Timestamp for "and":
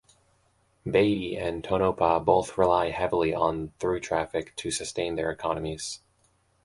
1.37-1.63